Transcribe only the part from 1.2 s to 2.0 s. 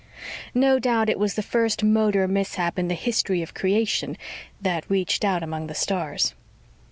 the first